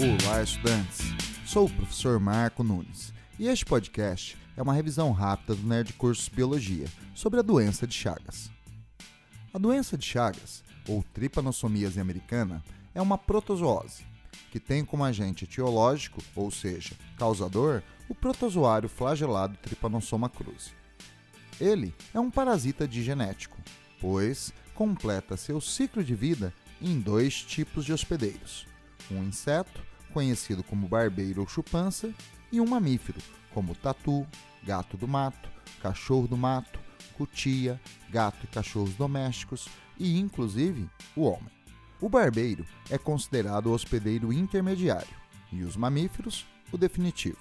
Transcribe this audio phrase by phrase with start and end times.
[0.00, 1.00] Olá, estudantes!
[1.44, 6.28] Sou o professor Marco Nunes e este podcast é uma revisão rápida do Nerd Cursos
[6.28, 8.48] Biologia sobre a doença de Chagas.
[9.52, 12.62] A doença de Chagas, ou tripanossomíase americana,
[12.94, 14.06] é uma protozoose
[14.52, 20.70] que tem como agente etiológico, ou seja, causador, o protozoário flagelado Trypanosoma cruzi.
[21.60, 23.58] Ele é um parasita digenético,
[24.00, 28.64] pois completa seu ciclo de vida em dois tipos de hospedeiros:
[29.10, 32.12] um inseto, conhecido como barbeiro ou chupança,
[32.50, 33.20] e um mamífero,
[33.52, 34.26] como tatu,
[34.62, 35.48] gato do mato,
[35.80, 36.78] cachorro do mato,
[37.14, 37.80] cutia,
[38.10, 39.68] gato e cachorros domésticos
[39.98, 41.50] e, inclusive, o homem.
[42.00, 45.16] O barbeiro é considerado o hospedeiro intermediário
[45.52, 47.38] e os mamíferos o definitivo.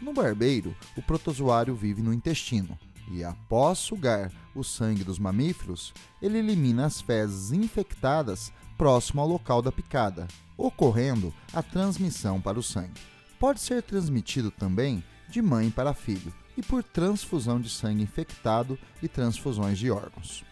[0.00, 2.76] No barbeiro, o protozoário vive no intestino
[3.10, 9.62] e, após sugar o sangue dos mamíferos, ele elimina as fezes infectadas próximo ao local
[9.62, 13.00] da picada, ocorrendo a transmissão para o sangue.
[13.38, 19.08] Pode ser transmitido também de mãe para filho e por transfusão de sangue infectado e
[19.08, 20.44] transfusões de órgãos.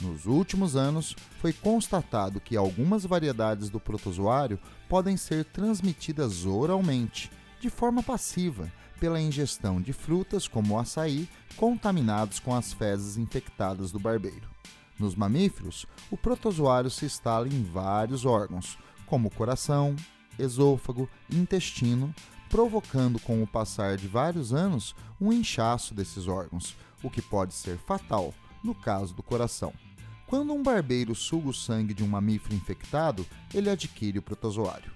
[0.00, 7.70] Nos últimos anos, foi constatado que algumas variedades do protozoário podem ser transmitidas oralmente, de
[7.70, 13.98] forma passiva, pela ingestão de frutas como o açaí contaminados com as fezes infectadas do
[13.98, 14.48] barbeiro.
[14.98, 19.94] Nos mamíferos, o protozoário se instala em vários órgãos, como coração,
[20.38, 22.14] esôfago intestino,
[22.48, 27.76] provocando com o passar de vários anos um inchaço desses órgãos, o que pode ser
[27.78, 29.72] fatal no caso do coração.
[30.26, 34.90] Quando um barbeiro suga o sangue de um mamífero infectado, ele adquire o protozoário.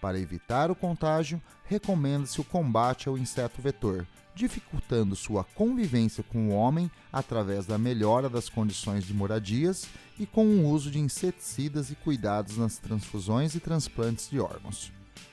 [0.00, 6.52] Para evitar o contágio, recomenda-se o combate ao inseto vetor, dificultando sua convivência com o
[6.52, 11.96] homem através da melhora das condições de moradias e com o uso de inseticidas e
[11.96, 14.92] cuidados nas transfusões e transplantes de órgãos.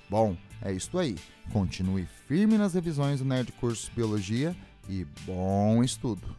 [0.09, 1.15] Bom, é isto aí.
[1.53, 4.55] Continue firme nas revisões do Nerd Cursos Biologia
[4.89, 6.35] e bom estudo!